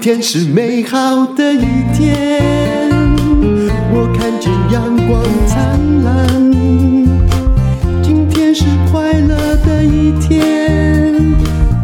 [0.00, 2.80] 天是美好的一天，
[3.92, 6.52] 我看见阳光灿烂。
[8.02, 11.34] 今天是快乐的一天，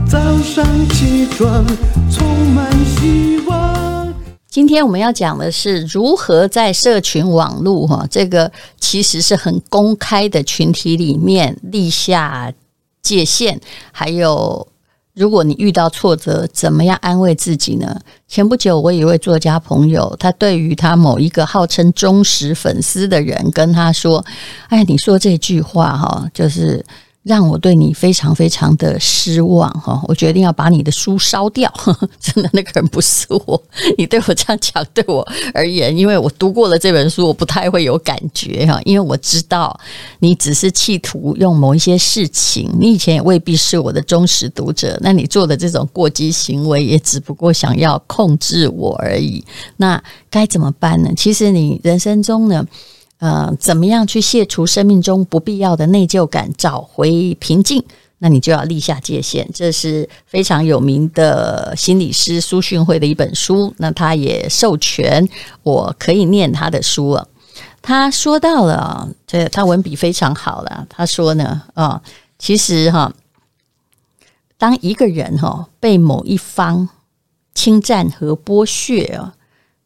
[0.09, 1.67] 早上起床
[2.09, 2.25] 充
[2.55, 4.15] 满希望。
[4.49, 12.53] 今天我们要讲的是如何在社群网络哈，这个其实是很公开的群体里面立下
[13.03, 13.59] 界限，
[13.91, 14.69] 还有。
[15.15, 17.99] 如果你遇到挫折，怎么样安慰自己呢？
[18.27, 24.25] 前不久，我一位作家朋友，他对于他某一个号称忠实粉丝的人跟他说
[24.69, 26.85] ：“哎，你说这句话哈，就是。”
[27.25, 29.99] 让我对你非常非常的失望哈！
[30.07, 31.73] 我决定要把你的书烧掉。
[32.21, 33.61] 真的，那个人不是我。
[33.97, 38.79] 你对我这样讲，对我而言，因为我读过了这本书，我不太会有感觉哈。
[38.85, 39.75] 因为我知道
[40.19, 44.99] 你只是企图用某一些事情，你以前也未必是我的忠实读者。
[45.01, 49.43] 那你做的这种过激行为，也只不过想要控制我而已。
[49.79, 51.11] 那该怎么办呢？
[51.17, 52.63] 其实你人生中呢？
[53.25, 57.83] 呃，怎么样去卸除生命中不必要的内疚感，找回平静？
[58.19, 59.49] 那你就要立下界限。
[59.55, 63.73] 这是非常有名的心理师苏训慧的一本书。
[63.79, 65.27] 那他也授权
[65.63, 67.27] 我可以念他的书了。
[67.81, 70.87] 他说到了，这他文笔非常好了。
[70.91, 72.03] 他说呢，啊，
[72.39, 73.11] 其实哈，
[74.59, 76.91] 当一个人哈被某一方
[77.55, 79.35] 侵占和剥削啊。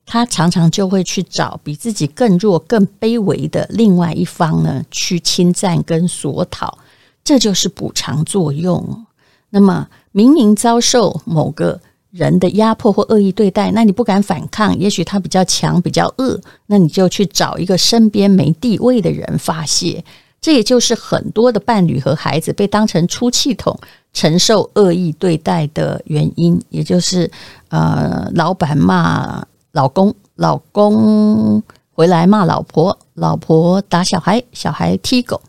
[0.09, 6.79] 他常常就会去找比自己更弱、更卑微的另外一方呢，去侵占跟索讨，
[7.23, 9.05] 这就是补偿作用。
[9.51, 11.79] 那么，明明遭受某个
[12.11, 20.03] 人的压迫或恶意对待，那你不敢反抗，也许他比较强、比较恶，那你就去找一个身边没地位的人发泄。
[20.41, 23.79] 这也就是很多的伴侣和孩子被当成出气筒，
[24.13, 27.31] 承受恶意对待的原因，也就是
[27.69, 29.45] 呃，老板骂。
[29.79, 31.63] 老公，老公
[31.93, 35.41] 回来骂老婆，老婆打小孩，小孩踢狗。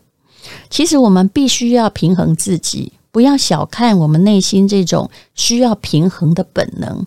[0.68, 7.04] 其实我们必须要平衡自己，不要小看我们内心这种需要平衡的本能。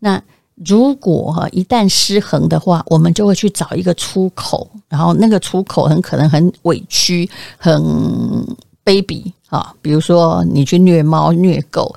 [0.00, 0.20] 那
[0.66, 7.80] 如果哈一旦失衡的话，我们就会去找一个出口，然后那个出口很可能很委屈、很
[8.84, 9.72] 卑鄙啊。
[9.80, 11.94] 比如说你去虐猫、虐狗，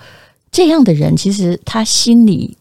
[0.51, 2.55] 这样的人其实他心里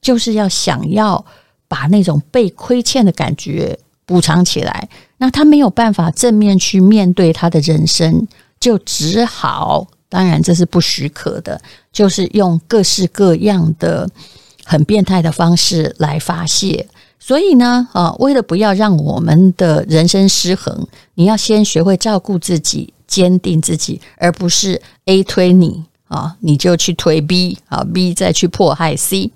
[0.00, 1.22] 就是要想要。
[1.68, 8.26] 把那种被亏欠的感觉补偿起来，那他没有办法正面去面对他的人生，
[8.58, 11.60] 就只好，当然这是不许可的，
[11.92, 14.08] 就是用各式各样的
[14.64, 16.86] 很变态的方式来发泄。
[17.20, 29.30] 所以呢，啊，为了不要让我们的人生失衡，你要先学会照顾自己，坚定自己，而不是 A 推你啊，你就去推 B 啊，B 再去迫害 C。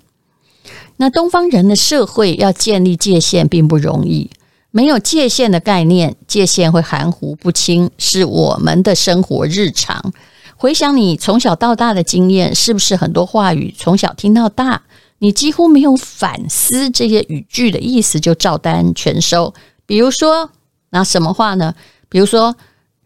[0.97, 4.29] 那东方人的社会要建立界限并不容易，
[4.71, 10.13] 没有界限的概念，界限会含糊不清，是我们的生活日常。
[10.55, 14.83] 回想你从小到大的经验，是不是很多话语从小听到大，
[15.19, 19.53] 你几乎没有反思这些语句的意思就照单全收？
[19.85, 20.49] 比如说，
[20.91, 21.73] 拿什么话呢？
[22.07, 22.55] 比如说，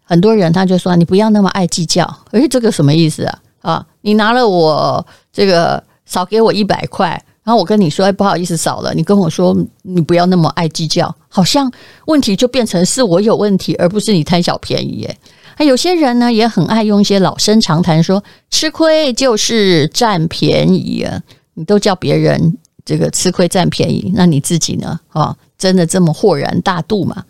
[0.03, 3.39] 很多人他就说：“你不要那么爱计较。”诶，这个什么意思啊？
[3.61, 7.21] 啊，你拿了我这个，少给我一百块。
[7.47, 8.93] 然后我跟你说，哎，不好意思，少了。
[8.93, 11.71] 你跟我说，你不要那么爱计较，好像
[12.07, 14.97] 问题就变成是我有问题，而不是你贪小便宜。
[14.97, 15.17] 耶。
[15.55, 21.21] 还有些人呢，也很爱用一些老生常谈，说吃亏就是占便宜啊。
[21.53, 24.99] 你都叫别人这个吃亏占便宜，那你自己呢？
[25.07, 27.23] 啊，真的这么豁然大度吗？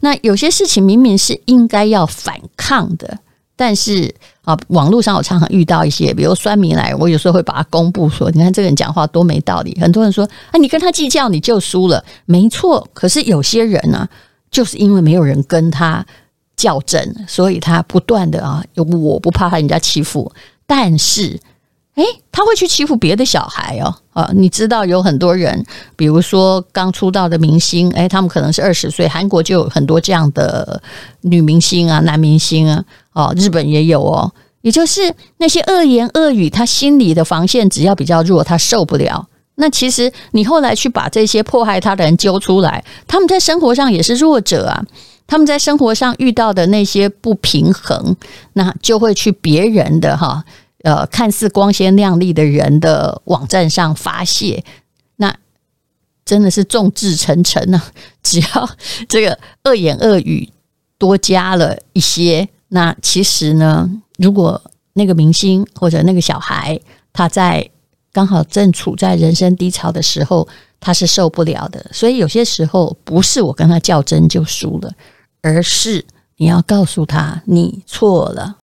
[0.00, 3.18] 那有些事情明明是应该要反抗的。
[3.54, 9.78] 但是啊，网络上我常常遇到一些，比如酸民来，我有时候会把它公布说，你看这个人讲话多没道理。
[9.80, 12.86] 很多人说，啊，你跟他计较你就输了，没错。
[12.92, 14.08] 可是有些人呢，
[14.50, 16.04] 就是因为没有人跟他
[16.56, 20.32] 较真，所以他不断的啊，我不怕他人家欺负，
[20.66, 21.38] 但是。
[21.96, 25.62] 诶，他会去欺负别的小孩哦，啊，你知道有很多人，
[25.94, 30.82] 比如说刚出道的明星，诶，他们可能是二十岁，韩国就有很多这样的
[31.20, 39.28] 女明星啊、男明星啊，哦，日本也有哦，也就是那些恶言恶语，他心里的防线只要比较弱，他受不了。
[39.56, 44.82] 那其实你后来去把这些迫害他的人揪出来，他们在生活上也是弱者啊，
[45.26, 48.16] 他们在生活上遇到的那些不平衡，
[48.54, 50.42] 那就会去别人的哈。
[50.82, 54.64] 呃，看似光鲜亮丽的人的网站上发泄，
[55.16, 55.34] 那
[56.24, 57.80] 真的是众志成城呢。
[58.22, 58.70] 只要
[59.08, 60.48] 这个恶言恶语
[60.98, 63.88] 多加了一些，那其实呢，
[64.18, 64.60] 如果
[64.94, 66.78] 那个明星或者那个小孩
[67.12, 67.68] 他在
[68.12, 70.46] 刚好正处在人生低潮的时候，
[70.80, 71.84] 他是受不了的。
[71.92, 74.92] 所以有些时候不是我跟他较真就输了，
[75.42, 76.04] 而是
[76.36, 78.58] 你要告诉他你错了。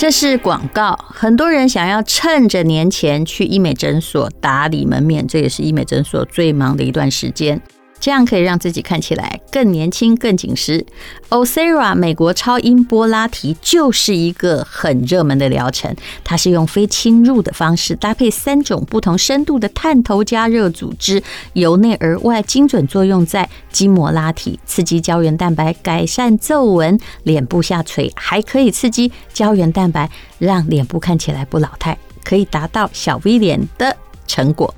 [0.00, 7.60] 这是广告，很多人想要趁着年前去医美诊所打理门面，这也是医美诊所最忙的一段时间。
[8.00, 10.84] 这样可以让自己看起来更年轻、更紧实。
[11.28, 15.94] Osera 美国超音波拉提就是一个很热门的疗程，
[16.24, 33.94] 它是用非侵入的方式，搭配三种不同深度的探头加热组织，由内而外精准作用在筋膜拉提，刺激胶原蛋白，改善皱纹，脸部下垂，还可以刺激胶原蛋白，让脸部看起来不老态，可以达到小 V 脸的
[34.26, 34.74] 成果。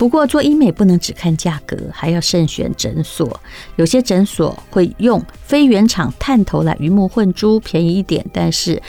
[0.00, 3.38] 不过做医美不能只看价格，还要慎选诊所。
[3.76, 8.80] 有些诊所会用非原厂探头来鱼目混珠，便宜一点，但是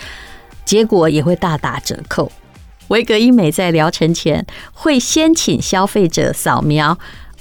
[0.64, 2.32] 结果也会大打折扣。
[2.88, 6.98] 维格医美在疗程前会先请消费者扫描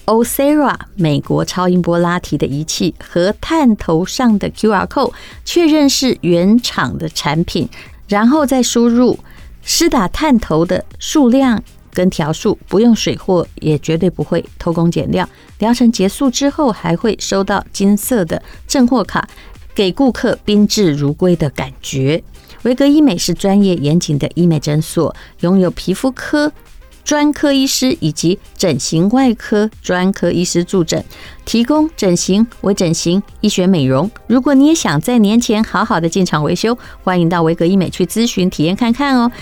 [0.06, 5.12] Osera 美国超音波拉提的仪器和探头上的 QR code，
[5.44, 7.68] 确认是原厂的产品，
[8.08, 9.20] 然后再输入
[9.62, 11.62] 施打探头的数量。
[11.92, 15.28] 跟条数不用水货，也绝对不会偷工减料。
[15.58, 19.28] 疗程结束之后，还会收到金色的正货卡，
[19.74, 22.22] 给顾客宾至如归的感觉。
[22.62, 26.52] 维格医美是专业严谨的医美诊所，拥有皮肤科
[27.02, 31.02] 专科医师以及整形外科专科医师助诊，
[31.46, 34.10] 提供整形、微整形、医学美容。
[34.26, 39.32] 如果你也想在年前好好的进场维修，欢迎到维格医美去咨询体验看看哦。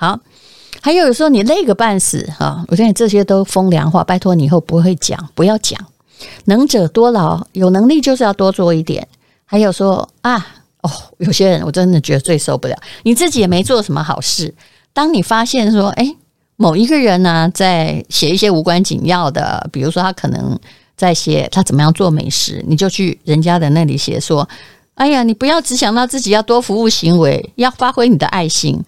[0.00, 0.16] 好，
[0.80, 5.76] 还有说你累个半死哈，我觉得这些都风凉话，拜托你以后不会讲，不要讲。
[6.44, 9.08] 能者多劳，有能力就是要多做一点。
[9.44, 10.36] 还有说啊，
[10.82, 14.54] 哦，有些人我真的觉得最受不了，你自己也没做什么好事。
[14.92, 16.14] 当你发现说，哎，
[16.54, 20.56] 某一个人呢，在写一些无关紧要的，比如说他可能
[20.96, 24.48] 在写他怎么样做美食，你就去人家的那里写说，
[24.94, 28.80] 哎呀，你不要只想到自己，要多服务行为，要发挥你的爱心。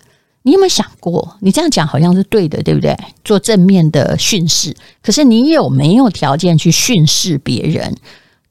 [0.42, 2.96] 你有没有想过，你这样讲好像是对的，对不对？
[3.24, 7.96] 做正面的训示，可是你有没有条件去训示别人？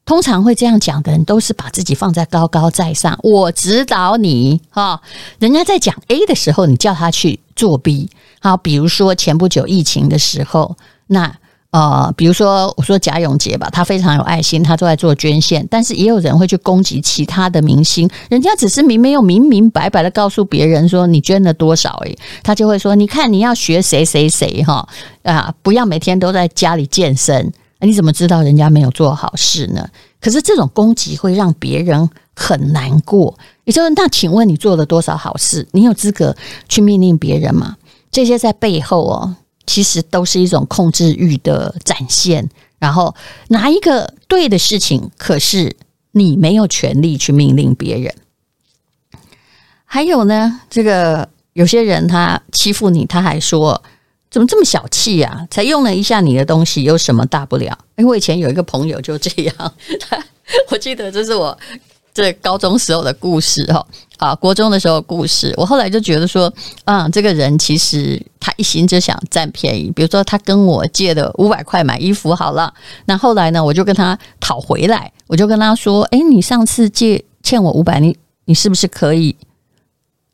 [0.04, 3.18] 通常会这样讲的人，都是把自己放在高高在上。
[3.22, 5.00] 我指导你，哈，
[5.38, 8.08] 人家在讲 A 的时候，你叫他去做 B。
[8.40, 10.76] 好，比如说前不久疫情的时候，
[11.08, 11.36] 那。
[11.72, 24.88] 呃，比如说我说贾永婕吧，他非常有爱心，他都在做捐献，但是也有人会去攻击其他的明星，人家只是明没有明明白白的告诉别人说你捐了多少，诶，他就会说你看你要学谁谁谁哈
[25.22, 29.88] 啊，不要每天都在家里健身，你怎么知道人家没有做好事呢？
[30.20, 33.38] 可是这种攻击会让别人很难过。
[33.64, 35.68] 也就是那请问你做了多少好事？
[35.70, 36.34] 你有资格
[36.68, 37.76] 去命令别人吗？
[38.10, 39.36] 这些在背后哦。
[39.70, 42.50] 其实都是一种控制欲的展现，
[42.80, 43.14] 然后
[43.50, 45.76] 拿一个对的事情，可是
[46.10, 48.12] 你没有权利去命令别人。
[49.84, 53.80] 还有呢，这个有些人他欺负你，他还说
[54.28, 55.46] 怎么这么小气呀？
[55.52, 57.78] 才用了一下你的东西，有什么大不了？
[57.96, 59.74] 因为我以前有一个朋友就这样，
[60.70, 61.56] 我记得这是我。
[62.20, 63.86] 这高中时候的故事哈，
[64.18, 66.52] 啊，国中的时候故事，我后来就觉得说，
[66.84, 69.90] 啊，这个人其实他一心就想占便宜。
[69.90, 72.74] 比如说，他跟我借的五百块买衣服好了，
[73.06, 79.34] 那后来呢，我就跟他讨回来，我就跟他说，哎，你上次借欠我五百，你你是不是可以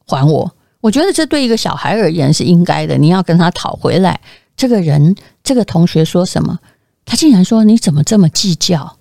[0.05, 0.53] 还我？
[0.81, 4.21] 我觉得这对一个小孩而言是应该的，你要跟他讨回来。
[4.57, 6.59] 这个人，这个同学说什么？
[7.05, 8.97] 他竟然说，你怎么这么计较？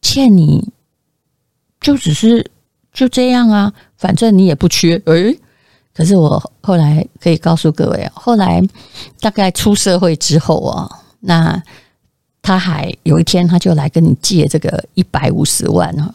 [0.00, 0.72] 欠你。
[1.80, 2.50] 就只是
[2.92, 5.00] 就这样啊，反正你也不缺。
[5.06, 5.38] 诶，
[5.94, 8.62] 可是我后来可以告诉各位，后来
[9.20, 10.88] 大概出社会之后啊，
[11.20, 11.62] 那
[12.42, 16.12] 他还有一天他就来跟你借这个一百五十万啊，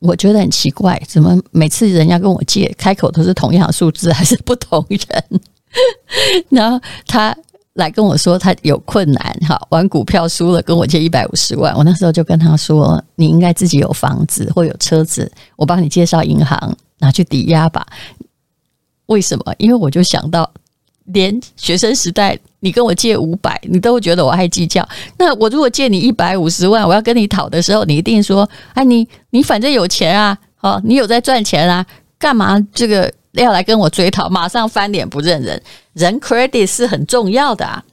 [0.00, 5.40] 我觉得很奇怪，怎么每次人家跟我借开口都是同样的数字，还是不同人？
[6.50, 7.36] 然后他。
[7.78, 11.74] 来跟我说他有困难哈，玩股票输了，跟我借一百五十万。
[11.76, 17.86] 我那时候就跟他说：“你应该自己有房子或有车子，我帮你介绍银行拿去抵押吧。”
[19.06, 19.54] 为什么？
[19.58, 20.50] 因为我就想到，
[21.04, 24.86] 连学生时代你跟我借五百，你都会觉得我爱计较。
[25.16, 31.86] 那我如果借你一百五十万，我要跟你讨的时候，你一定说：“哎，你你反正有钱啊，哦，你有在赚钱啊，
[32.18, 35.62] 干嘛这个？”要来跟我追讨，马上翻脸不认人。
[35.92, 37.84] 人 credit 是很重要的啊。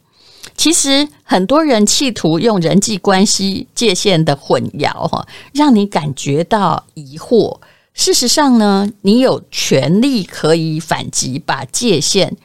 [0.55, 7.57] 其实很多人企图用人际关系界限的混淆，哈，让你感觉到疑惑。
[7.93, 12.35] 事实上呢，你有权利可以反击，把界限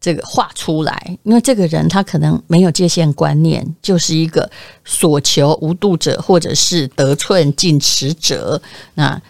[0.00, 4.48] 这个画出来，因为这个人他可能没有界限观念，就是一个
[4.84, 8.60] 所求无度者，或者是得寸进尺者。
[8.94, 9.20] 那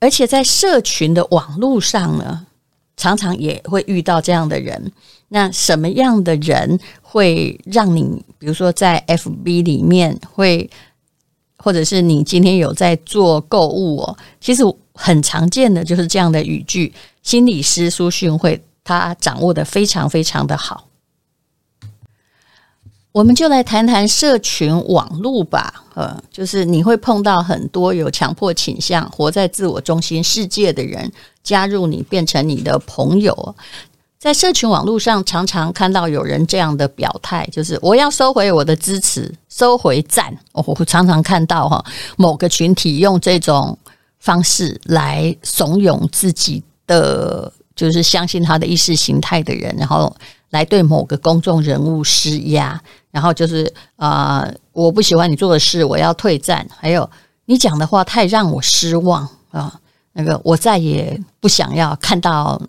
[0.00, 2.46] 而且在社群的网络上呢，
[2.98, 4.92] 常常也会遇到这样的人。
[5.28, 8.02] 那什么样的人会让你，
[8.38, 10.68] 比如说在 FB 里面会？
[11.60, 14.62] 或者是你今天有在做购物哦，其实
[14.94, 16.94] 很常见的就是这样的语句。
[17.24, 20.86] 心理师苏训慧他掌握的非常非常的好，
[23.10, 25.84] 我们就来谈谈社群网络吧。
[25.94, 31.10] 呃，就是你会碰到很多有强迫倾向、活在自我中心世界的人
[31.48, 33.54] 加入你，变成你的朋友。
[34.18, 40.36] 在社群网络上，常常看到有人这样的表态，就是我要收回我的支持，收回赞。
[40.52, 41.82] 我常常看到哈，
[42.18, 43.78] 某个群体用这种
[44.18, 50.14] 方式来怂恿自己的，就是相信他的意识形态的人，然后
[50.50, 52.78] 来对某个公众人物施压，
[53.10, 56.68] 然后就是啊、我不喜欢你做的事，我要退赞。
[56.76, 57.08] 还有
[57.46, 59.80] 你讲的话太让我失望啊，
[60.18, 62.60] 那个我再也不想要看到。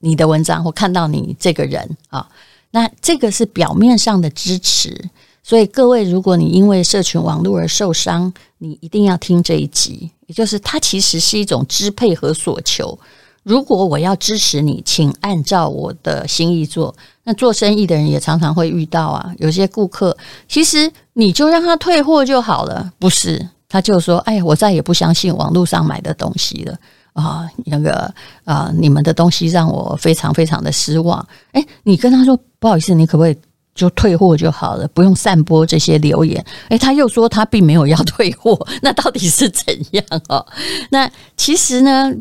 [0.00, 2.28] 你的文章或看到你这个人啊，
[2.72, 5.08] 那这个是表面上的支持。
[5.42, 10.10] 所以各位，如果你因为社群网络而受伤，你一定要听这一集。
[10.26, 12.98] 也就是它其实是一种支配和索求。
[13.44, 16.94] 如果我要支持你，请按照我的心意做。
[17.22, 20.14] 那做生意的人也常常会遇到啊，有些顾客
[20.46, 23.48] 其实你就让他退货就好了，不是？
[23.74, 26.78] 他就说：“哎，我再也不相信网络上买的东西了。”
[27.12, 28.08] 啊，那个
[28.44, 31.26] 啊，你们的东西让我非常非常的失望。
[31.54, 33.36] 诶，你跟他说不好意思，你可不可以
[33.74, 36.44] 就退货就好了，不用散播这些留言？
[36.68, 40.46] 诶，他又说他并没有要退货， 那到底是怎样哦？
[40.88, 42.12] 那其实呢，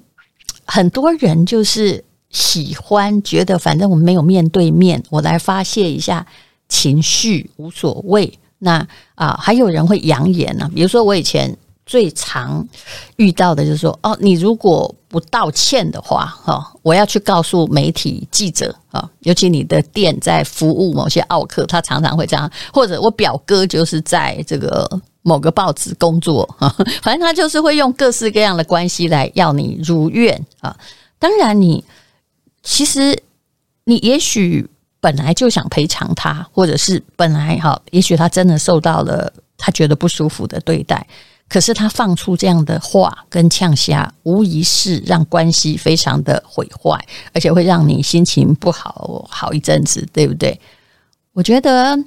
[0.66, 6.26] 很多人就是喜欢觉得，反正我们没有面对面，我来发泄一下
[6.68, 8.40] 情绪无所谓。
[8.64, 11.56] 那啊，还有人会扬言呢，比如说我以前。
[11.86, 12.66] 最常
[13.18, 24.90] 遇到的就是说，哦，你如果不道歉的话，哈，我要去告诉媒体记者啊，尤其你的店在服务某些奥客，他常常会这样，或者我表哥就是在这个
[25.24, 30.74] 某个报纸工作，哈，反正他就是会用各式各样的关系来要你如愿啊。
[31.20, 31.84] 当然，你
[32.64, 33.22] 其实
[33.84, 34.66] 你也许
[35.04, 41.06] 本来就想赔偿他，或者是本来哈，也许他真的受到了他觉得不舒服的对待。
[41.50, 46.98] 可是他放出这样的话跟呛声，无疑是让关系非常的毁坏，
[47.34, 50.58] 而且会让你心情不好好一阵子，对不对？
[51.34, 52.00] 我觉得，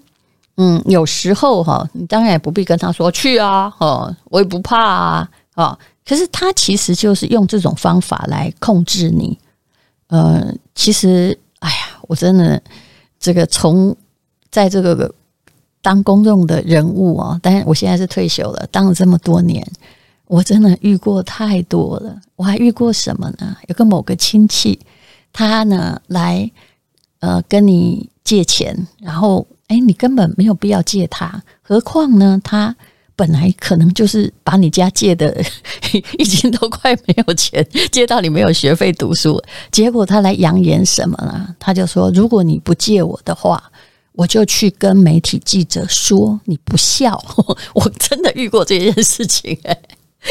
[0.57, 5.79] 嗯，有时候哈，你当然也不必跟他说去啊，哦，我也不怕啊，啊。
[6.09, 9.39] 可是他其实就是用这种方法来控制你。
[10.09, 12.63] 呃，其实，哎呀，我真的
[13.19, 13.97] 这个从
[14.51, 15.15] 在这个。
[15.83, 19.65] 当公众的人物哦，但是我现在是退休了，当了这么多年，
[20.27, 22.21] 我真的遇过太多了。
[22.35, 23.57] 我还遇过什么呢？
[23.69, 24.81] 有个某个亲戚，
[25.33, 26.51] 他呢来
[27.21, 32.75] 呃跟你借钱，然后哎，你根本没有必要借他，何况呢，他
[33.17, 35.35] 本来可能就是把你家借的
[36.19, 39.43] 已经都快没有钱，借到你没有学费读书，
[39.73, 41.57] 结果他来扬言什么呢？
[41.59, 43.63] 他就说，如果你不借我的话。
[44.19, 47.23] 我就去跟媒体记者说你不孝，
[47.75, 49.55] 我真的遇过这件事情。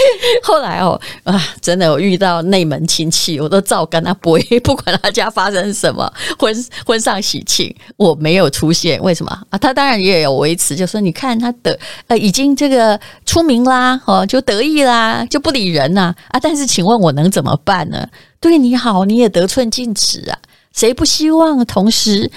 [0.44, 6.54] 后来哦啊，真的我遇到内门亲戚，我都照跟他背， 不管他家发生什么婚
[6.86, 9.02] 婚丧喜庆，我没有出现。
[9.02, 9.58] 为什么啊？
[9.58, 16.40] 他当然也有维持，就说你看他的呃已经这个出名啦，哦就得意啦，就不理人呐啊，啊。
[16.40, 18.08] 但是请问我能怎么办呢？
[18.40, 20.38] 对你好，你也得寸进尺啊。
[20.74, 22.30] 谁不希望同时？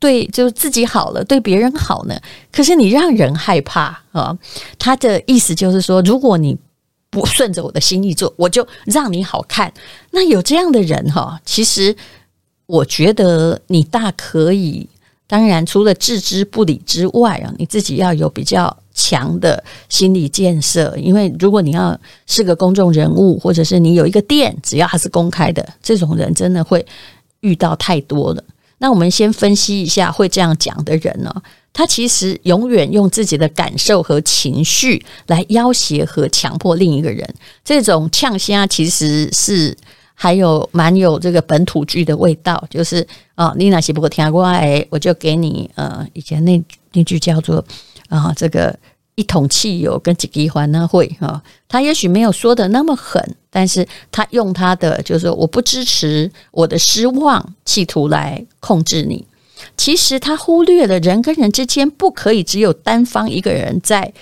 [0.00, 2.14] 对，就自己好了，对别人好呢。
[2.52, 4.36] 可是你让人害怕啊！
[4.78, 6.54] 他的意思就是说，如果你
[7.14, 9.72] 不顺着我的心意做，我就让你好看。
[10.10, 11.94] 那有这样的人哈，其实
[12.66, 14.88] 我觉得你大可以。
[15.26, 20.94] 当然，除了置之不理之外啊，你自己要有比较强的心理建设。
[20.98, 26.84] 因为如果你要是个公众人物，或者是你有一个店，只要它是公开的，这种人真的会
[27.40, 28.44] 遇到太多了。
[28.78, 31.34] 那我们先分析一下会这样讲的人呢，
[31.74, 37.28] 他其实永远用自己的感受和情绪来要挟和强迫另一个人。
[37.64, 39.76] 这种呛虾其实是
[40.14, 43.04] 还有蛮有这个本土剧的味道，就是
[43.34, 46.62] 啊，你那些不过听过哎，我就给你呃，以前那
[46.92, 47.62] 那句叫做
[48.08, 48.78] 啊，这个
[49.16, 59.26] 一桶汽油跟几滴环那会哈，他也许没有说的那么狠，但是他用他的就是我不支持我的失望，企图来控制你。
[59.76, 64.12] 其实他忽略了人跟人之间不可以只有单方一个人在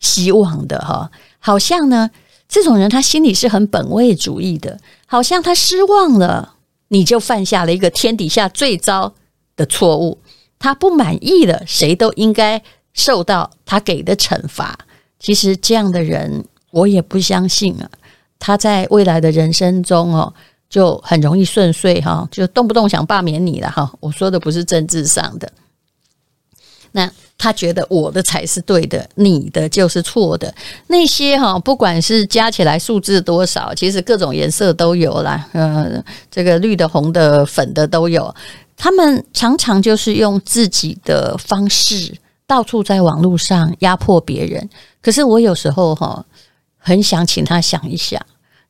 [0.00, 2.10] 希望的哈，好像呢，
[2.48, 6.54] 这种人他心里是很本位主义的，好像他失望了，
[6.88, 9.14] 你就犯下了一个天底下最糟
[9.56, 10.18] 的错误。
[10.58, 12.62] 他不满意了，谁都应该
[12.92, 14.78] 受到他给的惩罚。
[15.18, 17.90] 其实这样的人，我也不相信啊，
[18.38, 20.34] 他在未来的人生中哦。
[20.68, 23.90] 就很容易顺遂哈，就动不动想罢免你了哈。
[24.00, 25.50] 我说的不是政治上的，
[26.92, 30.52] 那他觉得我的才是对的，你的就是错的。
[30.88, 35.48] 那些哈，不管是加起来数字多少，其实各种颜色都有啦。
[35.52, 38.34] 呃，这个绿的、红的、粉的都有。
[38.76, 42.14] 他们常常就是用自己的方式
[42.46, 44.68] 到处在网络上压迫别人。
[45.00, 46.24] 可是我有时候哈，
[46.76, 48.20] 很想请他想一想。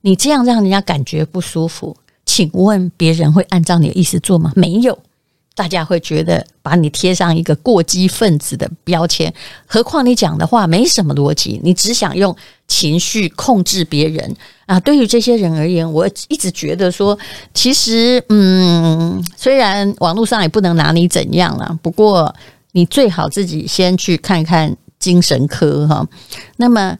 [0.00, 4.52] 你这样让人家感觉不舒服，请问别人会按照你的意思做吗？
[4.54, 4.96] 没有，
[5.56, 9.32] 大家会觉得把你贴上一个过激分子的标签。
[9.66, 12.34] 何况你讲的话没什么逻辑，你只想用
[12.68, 14.36] 情绪控制别人
[14.66, 14.78] 啊！
[14.78, 17.18] 对于这些人而言，我一直觉得说，
[17.52, 22.32] 其实嗯，虽然网络上也不能拿你怎样了，不过
[22.70, 26.06] 你最好自己先去看看精神科哈。
[26.56, 26.96] 那么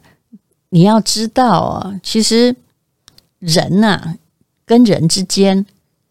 [0.69, 2.53] 你要知道啊，其实。
[3.39, 4.17] 人呐、啊，
[4.65, 5.65] 跟人之间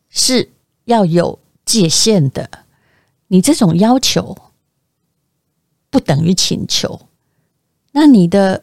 [0.09, 0.51] 是
[0.87, 2.51] 要有界限的。
[3.29, 4.37] 你这种要求
[5.91, 7.09] 不等于请求。
[7.93, 8.63] 那你的，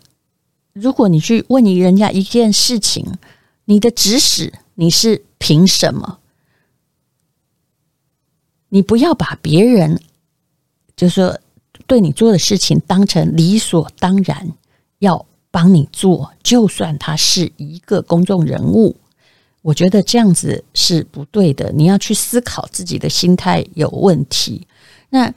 [0.73, 3.05] 如果你去问你人家一件事情，
[3.65, 6.19] 你的指使你是凭什么？
[8.69, 10.01] 你不要把别人
[10.95, 11.39] 就说
[11.85, 14.51] 对你做的事情当成理所当然
[14.99, 15.25] 要。
[15.55, 18.93] 帮你做，就算他是一个公众人物，
[19.61, 21.71] 我觉得这样子是不对的。
[21.71, 24.67] 你要去思考自己的心态有问题。
[25.11, 25.33] 那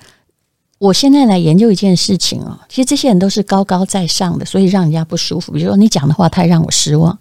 [0.78, 5.52] 我现在来研究一件事情哦，其实这些人都是高高在上的，所以让人家不舒服。
[5.52, 7.16] 比如说你讲的话太让我失望，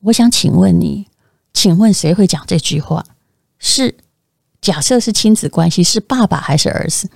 [0.00, 1.06] 我想请问你，
[1.52, 3.04] 请问谁会讲这句话？
[3.58, 3.94] 是
[4.62, 7.10] 假设是亲子关系，是爸爸还是儿子？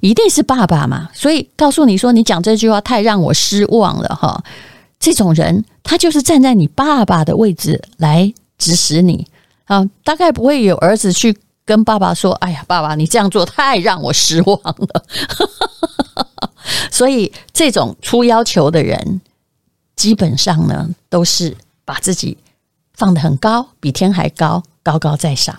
[0.00, 1.10] 一定是爸爸嘛。
[1.12, 4.42] 所以告诉你说，你讲这句话太让我失望了哈。
[4.98, 9.26] 这种人，他就是站在你爸爸的位置来指使你
[9.66, 15.04] 啊，大概不会有儿子去跟爸爸说：“哎呀，爸爸，你这样做太让我失望了。
[16.90, 19.20] ”所以，这种出要求的人，
[19.94, 22.36] 基本上呢，都是把自己
[22.94, 25.54] 放得很高，比天还高，高高在上。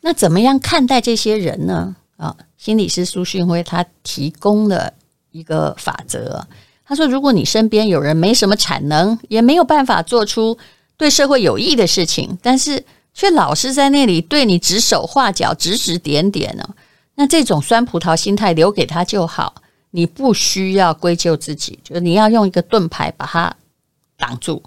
[0.00, 1.96] 那怎么样看待这些人呢？
[2.16, 4.92] 啊，心理师苏训辉他提供了
[5.32, 6.46] 一个法则。
[6.86, 10.58] 他说：“如果你身边有人没什么产能，也没有办法做出
[10.98, 16.68] 对社会有益的事情，但是却老是在那里对你指手画脚、指指点点呢，
[17.14, 19.54] 那这种酸葡萄心态留给他就好，
[19.92, 23.56] 你不需要归咎自己，就是你要用一个盾牌把它
[24.18, 24.62] 挡住。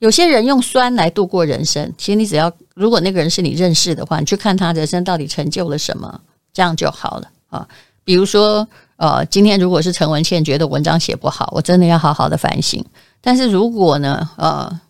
[0.00, 6.20] 有些人用酸来度过人生，其实你只要如果那个人是你认识的话，你去看他人生到底成就了什么，
[6.52, 7.68] 这样就好了啊。
[8.02, 8.66] 比如说。”
[9.00, 12.84] 呃，今天如果是陈文茜觉得文章写不好，我真的要好好的反省。
[13.22, 14.80] 但是如果呢，呃，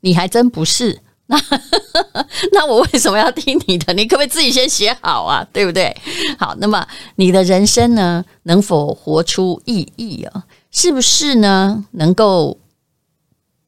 [0.00, 1.40] 你还真不是，那
[2.52, 3.94] 那我为什么要听你的？
[3.94, 5.42] 你可不可以自己先写好啊？
[5.50, 5.96] 对不对？
[6.38, 10.44] 好，那么你的人生呢，能否活出意义啊？
[10.70, 11.86] 是不是呢？
[11.92, 12.58] 能够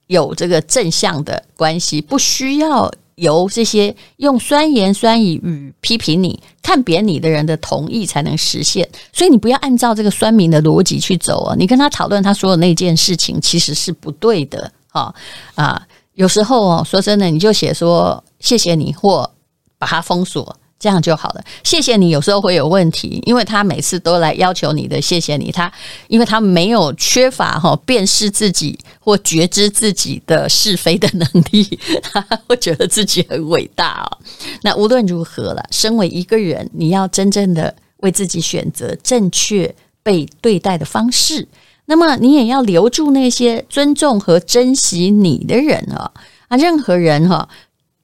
[0.09, 2.93] 有这个正向的关系，不需要。
[3.17, 11.57] 由这些用酸言酸语批评你、看扁你的人的同意才能实现，所以你不要按照这个酸民的逻辑去走啊！
[11.59, 15.15] 你跟他讨论他说的那件事情，其实是不对的啊
[15.55, 15.87] 啊！
[16.15, 19.31] 有时候哦，说真的，你就写说谢谢你，或
[19.79, 20.57] 把他封锁。
[20.79, 21.45] 这样就好了。
[21.65, 25.73] 谢谢你，有时候会有问题，因为他每次都来要求你的谢谢你，他
[26.09, 34.19] 因为他没有缺乏哈辨识自己或觉知自己的是非的能力， 他会觉得自己很伟大哦。
[34.63, 41.49] 那无论如何了，身为一个人，你要真正的为自己选择正确被对待的方式，
[41.87, 46.11] 那么你也要留住那些尊重和珍惜你的人啊
[46.49, 47.49] 啊，任何人哈。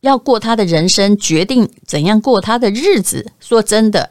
[0.02, 3.32] 要过他的人生，决定怎样过他的日子。
[3.40, 4.10] 说真的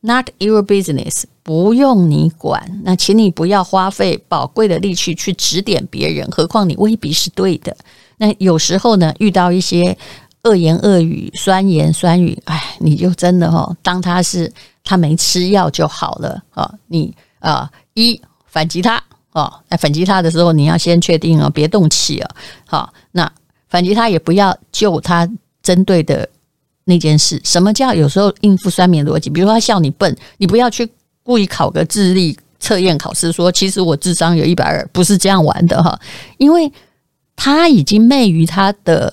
[0.00, 2.80] ，not your business，不用你管。
[2.84, 7.76] 那请你不要花费宝贵的力气去指点别人，何况你未必是对的。
[8.16, 9.96] 那有时候呢，遇到一些
[10.44, 14.50] 恶言恶语、酸言酸语，哎，你就真的哦，当他是
[14.84, 16.72] 他没吃药就好了啊。
[16.86, 19.52] 你啊，一反击他哦。
[19.68, 22.30] 哎，反击他的时候，你要先确定哦，别动气啊。
[22.66, 23.28] 好，那
[23.74, 25.28] 反击他也不要就他
[25.60, 26.28] 针对的
[26.84, 27.40] 那件事。
[27.42, 29.28] 什么叫有时候应付酸民逻辑？
[29.28, 30.88] 比如说他笑你笨，你不要去
[31.24, 35.98] 故意考个智力测验考试，说其实我智商有一百二，不是这样玩的哈。
[36.38, 36.72] 因为
[37.34, 39.12] 他已经昧于他的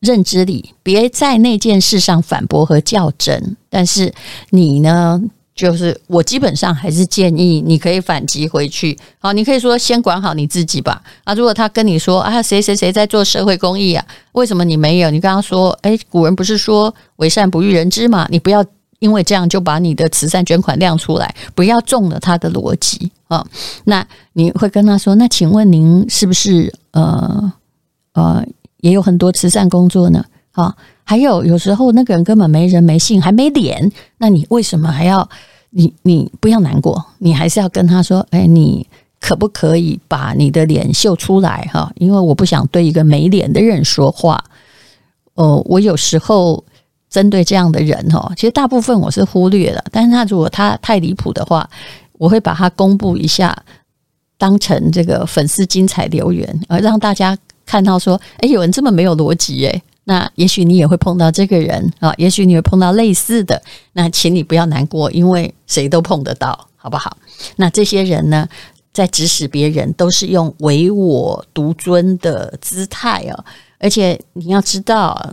[0.00, 3.54] 认知里，别在那件事上反驳和较真。
[3.68, 4.14] 但是
[4.48, 5.20] 你呢？
[5.58, 11.02] 就是我基本上还是建议你可以反击回去，好，你可以说先管好你自己吧。
[11.24, 15.10] 啊，如果他跟你说啊，谁谁谁在做社会公益啊，为什么你没有？
[15.10, 18.24] 你刚刚说，诶，古人不是说为善不欲人知嘛？
[18.30, 18.64] 你不要
[19.00, 23.44] 因为这样就把你的慈善捐款亮出来，不要中了他的逻辑啊。
[23.82, 27.52] 那你会跟他说，那请问您是不是呃
[28.12, 28.44] 呃
[28.80, 30.24] 也有很多慈善工作呢？
[30.62, 30.74] 啊？
[31.04, 35.26] 还有有时候那个人根本没人没姓还没脸，那你为什么还要
[35.70, 38.86] 你你不要难过，你还是要跟他说，哎，你
[39.20, 41.90] 可不可以把你的脸秀出来哈？
[41.96, 44.42] 因为我不想对一个没脸的人说话。
[45.34, 46.62] 哦，我有时候
[47.08, 51.70] 针对这样的人哈，其实大部分我是忽略了，但是他如果他太离谱的话，
[52.18, 53.56] 我会把他公布一下，
[54.36, 59.82] 当成这个粉丝精彩留言，而让大家看到说，哎，有人这么没有逻辑哎。
[60.08, 63.62] 那也许你也会碰到这个人啊，也许你会碰到类似的。
[63.92, 67.14] 那请你不要难过，因为谁都碰得到，好不好？
[67.56, 68.48] 那这些人呢，
[68.90, 73.44] 在指使别人都是用唯我独尊的姿态啊，
[73.78, 75.30] 而且你要知道。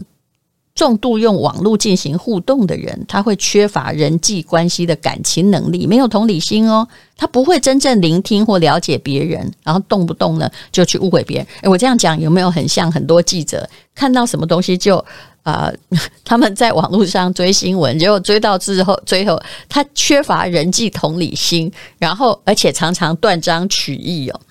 [0.75, 6.85] 重度用网络进行互动的人，他会缺乏人际关系的感情能力，没有同理心哦，
[7.15, 11.47] 他不会真正聆听或了解别人，然后动不动呢就去误会别人。
[11.61, 15.03] 诶，我这样讲有没有很像很多记者看到什么东西就
[15.43, 15.71] 啊、
[16.25, 24.41] 他们在网络上追新闻，结果追到之后，最后他缺乏人际同理心，然后而且常常断章取义哦。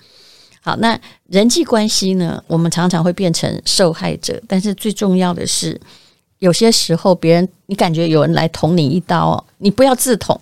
[0.62, 5.78] 好，那人际关系呢，我们常常会变成受害者，但是最重要的是。
[6.44, 10.38] 有些时候，别人你感觉有人来捅你一刀，你不要自捅，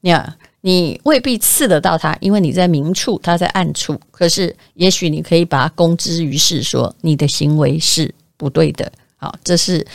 [0.00, 3.96] 呀，你未必刺得到他，因为你在明处，他在暗处。
[4.10, 8.90] 可是，也许你可以把他公之于世，说你的行为是不对的。
[9.14, 9.86] 好，这是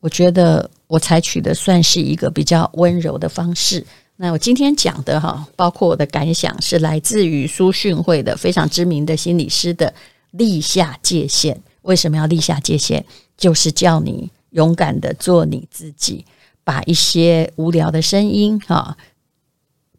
[0.00, 3.82] 我觉得我采取的算是一个比较温柔的方式。
[4.16, 9.94] 那我今天讲的哈，包括我的感想，是来自于苏训会的非常知名的心理师的
[10.32, 11.58] 立下界限。
[11.80, 13.02] 为什么要立下界限？
[13.38, 14.30] 就是叫你。
[14.56, 16.24] 勇敢的做你自己，
[16.64, 18.96] 把一些无聊的声音哈，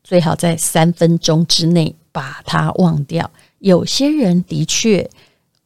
[0.04, 3.32] 最好在三分钟之内把它忘掉。
[3.60, 5.10] 有些人的确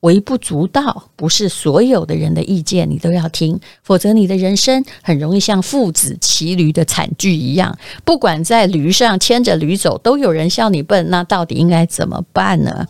[0.02, 7.78] 微不足道，不是所有的人的意见你都要听，否则你的人生很容易像父子骑驴的惨剧一样。
[8.04, 12.86] 不管在驴上牵着驴走，都有人笑你笨，那到底应该怎么办呢？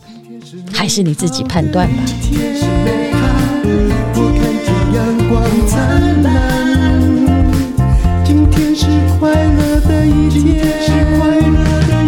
[0.72, 3.01] 还是你自己判断吧。
[5.32, 6.30] 光灿烂，
[8.22, 8.86] 今天是
[9.18, 10.60] 快乐的一天。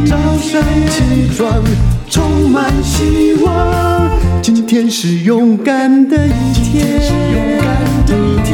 [0.05, 1.65] 早上起床
[2.11, 4.11] 充满希望，
[4.43, 7.01] 今天是勇敢的一天。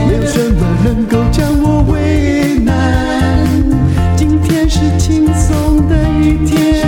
[0.06, 3.44] 没有什么能够将我为难，
[4.16, 6.78] 今天是轻松的一天。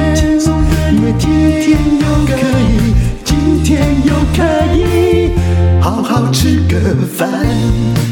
[0.92, 1.28] 因为今
[1.60, 1.76] 天
[6.32, 8.11] 吃个饭。